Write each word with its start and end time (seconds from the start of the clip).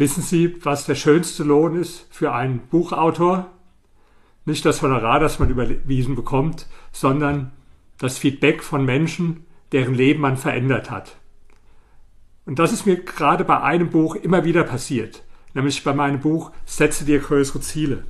Wissen 0.00 0.22
Sie, 0.22 0.56
was 0.64 0.86
der 0.86 0.94
schönste 0.94 1.44
Lohn 1.44 1.78
ist 1.78 2.06
für 2.08 2.32
einen 2.32 2.60
Buchautor? 2.60 3.50
Nicht 4.46 4.64
das 4.64 4.80
Honorar, 4.80 5.20
das 5.20 5.38
man 5.38 5.50
überwiesen 5.50 6.16
bekommt, 6.16 6.68
sondern 6.90 7.52
das 7.98 8.16
Feedback 8.16 8.62
von 8.62 8.86
Menschen, 8.86 9.44
deren 9.72 9.92
Leben 9.92 10.22
man 10.22 10.38
verändert 10.38 10.90
hat. 10.90 11.16
Und 12.46 12.58
das 12.58 12.72
ist 12.72 12.86
mir 12.86 12.96
gerade 12.96 13.44
bei 13.44 13.60
einem 13.60 13.90
Buch 13.90 14.14
immer 14.14 14.42
wieder 14.44 14.64
passiert, 14.64 15.22
nämlich 15.52 15.84
bei 15.84 15.92
meinem 15.92 16.20
Buch 16.20 16.50
Setze 16.64 17.04
dir 17.04 17.18
größere 17.18 17.60
Ziele. 17.60 18.04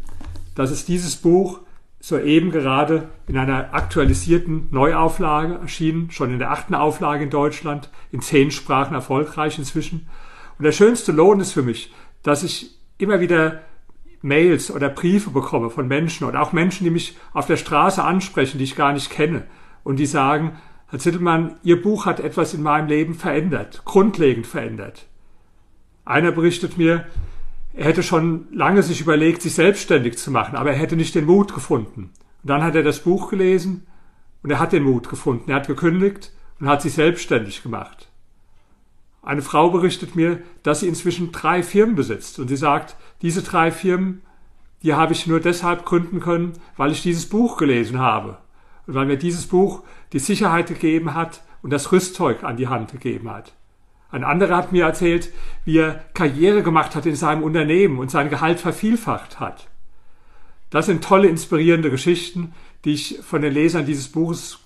Das 0.55 0.71
ist 0.71 0.87
dieses 0.87 1.17
Buch 1.17 1.59
soeben 1.99 2.53
gerade 2.53 3.09
in 3.27 3.37
einer 3.37 3.75
aktualisierten 3.75 4.69
Neuauflage 4.71 5.55
erschienen, 5.55 6.13
schon 6.13 6.33
in 6.33 6.39
der 6.39 6.53
achten 6.53 6.77
Auflage 6.77 7.25
in 7.25 7.31
Deutschland, 7.31 7.91
in 8.13 8.23
zehn 8.23 8.53
Sprachen 8.53 8.95
erfolgreich 8.95 9.59
inzwischen. 9.59 10.07
Und 10.61 10.65
der 10.65 10.73
schönste 10.73 11.13
Lohn 11.13 11.41
ist 11.41 11.53
für 11.53 11.63
mich, 11.63 11.91
dass 12.23 12.43
ich 12.43 12.79
immer 12.99 13.21
wieder 13.21 13.63
Mails 14.21 14.71
oder 14.71 14.91
Briefe 14.91 15.31
bekomme 15.31 15.71
von 15.71 15.89
Menschen 15.89 16.27
oder 16.27 16.43
auch 16.43 16.53
Menschen, 16.53 16.85
die 16.85 16.91
mich 16.91 17.17
auf 17.33 17.47
der 17.47 17.57
Straße 17.57 18.05
ansprechen, 18.05 18.59
die 18.59 18.65
ich 18.65 18.77
gar 18.77 18.93
nicht 18.93 19.09
kenne 19.09 19.45
und 19.85 19.97
die 19.97 20.05
sagen, 20.05 20.59
Herr 20.89 20.99
Zittelmann, 20.99 21.57
Ihr 21.63 21.81
Buch 21.81 22.05
hat 22.05 22.21
etwas 22.21 22.53
in 22.53 22.63
meinem 22.63 22.89
Leben 22.89 23.15
verändert, 23.15 23.81
grundlegend 23.87 24.47
verändert. 24.47 25.07
Einer 26.05 26.31
berichtet 26.31 26.77
mir, 26.77 27.07
er 27.73 27.87
hätte 27.87 28.03
schon 28.03 28.47
lange 28.53 28.83
sich 28.83 29.01
überlegt, 29.01 29.41
sich 29.41 29.55
selbstständig 29.55 30.19
zu 30.19 30.31
machen, 30.31 30.57
aber 30.57 30.73
er 30.73 30.79
hätte 30.79 30.97
nicht 30.97 31.15
den 31.15 31.25
Mut 31.25 31.55
gefunden. 31.55 32.11
Und 32.43 32.51
dann 32.51 32.63
hat 32.63 32.75
er 32.75 32.83
das 32.83 32.99
Buch 32.99 33.31
gelesen 33.31 33.87
und 34.43 34.51
er 34.51 34.59
hat 34.59 34.75
den 34.75 34.83
Mut 34.83 35.09
gefunden. 35.09 35.51
Er 35.51 35.57
hat 35.57 35.69
gekündigt 35.69 36.35
und 36.61 36.69
hat 36.69 36.83
sich 36.83 36.93
selbstständig 36.93 37.63
gemacht. 37.63 38.10
Eine 39.31 39.43
Frau 39.43 39.71
berichtet 39.71 40.17
mir, 40.17 40.43
dass 40.65 40.81
sie 40.81 40.89
inzwischen 40.89 41.31
drei 41.31 41.63
Firmen 41.63 41.95
besitzt 41.95 42.41
und 42.41 42.49
sie 42.49 42.57
sagt, 42.57 42.97
diese 43.23 43.43
drei 43.43 43.71
Firmen, 43.71 44.23
die 44.83 44.95
habe 44.95 45.13
ich 45.13 45.29
nur 45.29 45.39
deshalb 45.39 45.85
gründen 45.85 46.19
können, 46.19 46.55
weil 46.77 46.91
ich 46.91 47.03
dieses 47.03 47.29
Buch 47.29 47.57
gelesen 47.57 48.01
habe 48.01 48.39
und 48.89 48.95
weil 48.95 49.07
mir 49.07 49.19
dieses 49.19 49.47
Buch 49.47 49.85
die 50.13 50.19
Sicherheit 50.19 50.67
gegeben 50.67 51.15
hat 51.15 51.43
und 51.63 51.73
das 51.73 51.93
Rüstzeug 51.93 52.43
an 52.43 52.57
die 52.57 52.67
Hand 52.67 52.91
gegeben 52.91 53.31
hat. 53.31 53.53
Ein 54.11 54.25
anderer 54.25 54.57
hat 54.57 54.73
mir 54.73 54.87
erzählt, 54.87 55.33
wie 55.65 55.79
er 55.79 56.05
Karriere 56.13 56.65
gemacht 56.65 56.97
hat 56.97 57.07
in 57.07 57.15
seinem 57.15 57.45
Unternehmen 57.45 58.01
und 58.01 58.11
sein 58.11 58.31
Gehalt 58.31 58.59
vervielfacht 58.59 59.39
hat. 59.39 59.69
Das 60.71 60.87
sind 60.87 61.05
tolle, 61.05 61.29
inspirierende 61.29 61.93
Geschichten, 61.93 62.53
die 62.85 62.95
ich 62.95 63.21
von 63.23 63.43
den 63.43 63.53
Lesern 63.53 63.87
dieses 63.87 64.09
Buches 64.09 64.59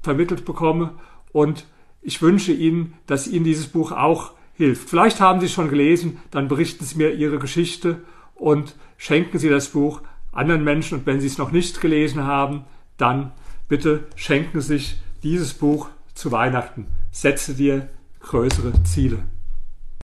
vermittelt 0.00 0.44
bekomme 0.44 0.94
und 1.32 1.66
ich 2.02 2.20
wünsche 2.20 2.52
Ihnen, 2.52 2.94
dass 3.06 3.26
Ihnen 3.26 3.44
dieses 3.44 3.68
Buch 3.68 3.92
auch 3.92 4.32
hilft. 4.54 4.90
Vielleicht 4.90 5.20
haben 5.20 5.40
Sie 5.40 5.46
es 5.46 5.52
schon 5.52 5.70
gelesen, 5.70 6.18
dann 6.30 6.48
berichten 6.48 6.84
Sie 6.84 6.98
mir 6.98 7.14
Ihre 7.14 7.38
Geschichte 7.38 8.02
und 8.34 8.74
schenken 8.98 9.38
Sie 9.38 9.48
das 9.48 9.68
Buch 9.68 10.02
anderen 10.32 10.64
Menschen 10.64 10.98
und 10.98 11.06
wenn 11.06 11.20
Sie 11.20 11.26
es 11.26 11.38
noch 11.38 11.52
nicht 11.52 11.80
gelesen 11.80 12.24
haben, 12.24 12.64
dann 12.96 13.32
bitte 13.68 14.04
schenken 14.16 14.60
Sie 14.60 14.78
sich 14.78 14.96
dieses 15.22 15.54
Buch 15.54 15.88
zu 16.14 16.32
Weihnachten. 16.32 16.86
Setze 17.10 17.54
dir 17.54 17.88
größere 18.20 18.82
Ziele. 18.84 19.18